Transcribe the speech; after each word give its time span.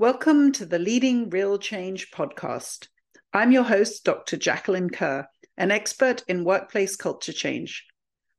Welcome 0.00 0.52
to 0.52 0.64
the 0.64 0.78
Leading 0.78 1.28
Real 1.28 1.58
Change 1.58 2.12
podcast. 2.12 2.86
I'm 3.32 3.50
your 3.50 3.64
host, 3.64 4.04
Dr. 4.04 4.36
Jacqueline 4.36 4.90
Kerr, 4.90 5.26
an 5.56 5.72
expert 5.72 6.22
in 6.28 6.44
workplace 6.44 6.94
culture 6.94 7.32
change. 7.32 7.84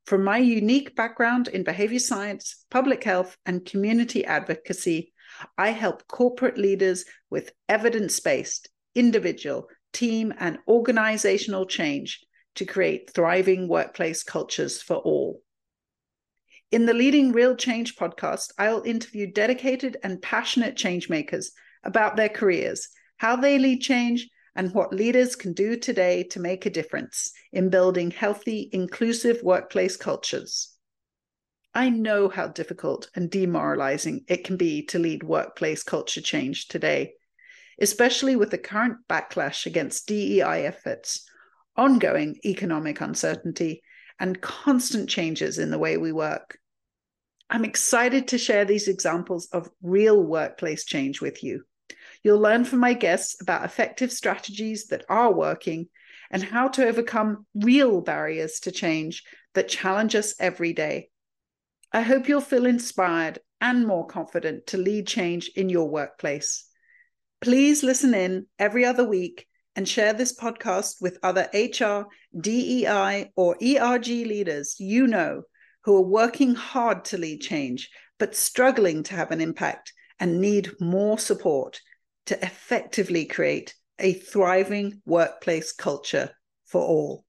From 0.06 0.24
my 0.24 0.38
unique 0.38 0.96
background 0.96 1.50
in 1.50 1.66
behavior 1.66 2.00
science, 2.00 2.66
public 2.72 3.04
health, 3.04 3.36
and 3.46 3.66
community 3.66 4.24
advocacy, 4.24 5.12
I 5.58 5.72
help 5.72 6.08
corporate 6.08 6.58
leaders 6.58 7.04
with 7.30 7.52
evidence 7.68 8.18
based, 8.22 8.70
individual, 8.96 9.68
team, 9.92 10.34
and 10.40 10.60
organizational 10.66 11.66
change 11.66 12.22
to 12.56 12.64
create 12.64 13.12
thriving 13.14 13.68
workplace 13.68 14.24
cultures 14.24 14.82
for 14.82 14.96
all. 14.96 15.42
In 16.72 16.86
the 16.86 16.94
Leading 16.94 17.32
Real 17.32 17.56
Change 17.56 17.96
podcast, 17.96 18.52
I'll 18.60 18.84
interview 18.84 19.26
dedicated 19.26 19.98
and 20.04 20.22
passionate 20.22 20.76
changemakers 20.76 21.48
about 21.84 22.16
their 22.16 22.30
careers, 22.30 22.90
how 23.18 23.36
they 23.36 23.58
lead 23.58 23.82
change, 23.82 24.30
and 24.56 24.72
what 24.72 24.94
leaders 24.94 25.36
can 25.36 25.54
do 25.54 25.78
today 25.78 26.22
to 26.26 26.40
make 26.40 26.68
a 26.68 26.70
difference 26.70 27.32
in 27.52 27.72
building 27.72 28.12
healthy, 28.12 28.70
inclusive 28.72 29.42
workplace 29.42 29.98
cultures. 29.98 30.76
I 31.74 31.90
know 31.90 32.30
how 32.30 32.50
difficult 32.50 33.10
and 33.16 33.32
demoralizing 33.32 34.26
it 34.28 34.44
can 34.44 34.56
be 34.56 34.86
to 34.88 35.00
lead 35.00 35.24
workplace 35.24 35.82
culture 35.82 36.22
change 36.22 36.68
today, 36.68 37.14
especially 37.82 38.36
with 38.36 38.52
the 38.52 38.60
current 38.60 38.98
backlash 39.10 39.66
against 39.66 40.08
DEI 40.08 40.68
efforts, 40.68 41.28
ongoing 41.76 42.38
economic 42.46 43.02
uncertainty, 43.02 43.82
and 44.20 44.40
constant 44.40 45.10
changes 45.10 45.58
in 45.58 45.72
the 45.72 45.80
way 45.80 45.98
we 45.98 46.12
work. 46.12 46.59
I'm 47.50 47.66
excited 47.66 48.28
to 48.30 48.38
share 48.38 48.66
these 48.66 48.88
examples 48.88 49.48
of 49.52 49.70
real 49.82 50.22
workplace 50.22 50.86
change 50.86 51.20
with 51.20 51.44
you. 51.44 51.64
You'll 52.24 52.40
learn 52.40 52.64
from 52.64 52.80
my 52.80 52.94
guests 52.94 53.42
about 53.42 53.66
effective 53.66 54.12
strategies 54.12 54.88
that 54.88 55.06
are 55.10 55.34
working 55.34 55.88
and 56.30 56.44
how 56.44 56.68
to 56.70 56.86
overcome 56.88 57.48
real 57.56 58.02
barriers 58.02 58.60
to 58.62 58.72
change 58.72 59.24
that 59.56 59.68
challenge 59.68 60.14
us 60.14 60.36
every 60.40 60.74
day. 60.74 61.10
I 61.92 62.02
hope 62.02 62.28
you'll 62.28 62.42
feel 62.42 62.68
inspired 62.68 63.40
and 63.62 63.88
more 63.88 64.06
confident 64.06 64.68
to 64.68 64.78
lead 64.78 65.08
change 65.08 65.50
in 65.56 65.70
your 65.70 65.90
workplace. 65.90 66.66
Please 67.42 67.82
listen 67.82 68.14
in 68.14 68.46
every 68.60 68.86
other 68.86 69.08
week 69.08 69.48
and 69.76 69.88
share 69.88 70.14
this 70.14 70.38
podcast 70.38 71.02
with 71.02 71.18
other 71.24 71.50
HR, 71.54 72.08
DEI, 72.40 73.32
or 73.36 73.56
ERG 73.56 74.08
leaders 74.08 74.76
you 74.78 75.08
know 75.08 75.44
who 75.84 75.96
are 75.96 76.02
working 76.02 76.56
hard 76.56 77.06
to 77.06 77.18
lead 77.18 77.42
change, 77.42 77.90
but 78.18 78.36
struggling 78.36 79.04
to 79.04 79.16
have 79.16 79.32
an 79.32 79.42
impact 79.42 79.94
and 80.20 80.42
need 80.42 80.70
more 80.80 81.18
support 81.18 81.80
to 82.26 82.44
effectively 82.44 83.26
create 83.26 83.74
a 83.98 84.14
thriving 84.14 85.02
workplace 85.06 85.72
culture 85.72 86.32
for 86.66 86.82
all. 86.82 87.26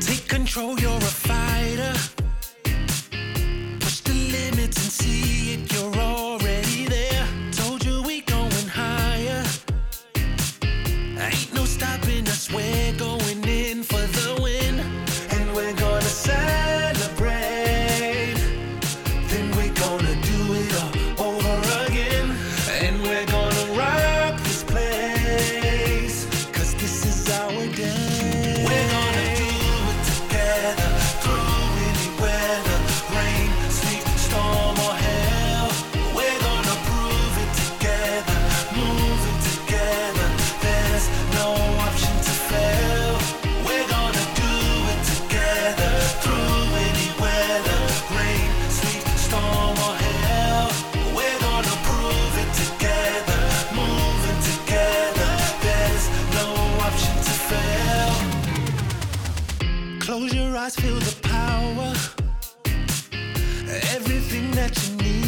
Take 0.00 0.28
control, 0.28 0.76
Close 60.04 60.34
your 60.34 60.54
eyes, 60.54 60.76
feel 60.76 60.96
the 60.96 61.16
power. 61.22 61.94
Everything 63.94 64.50
that 64.50 64.76
you 64.86 64.96
need. 64.96 65.23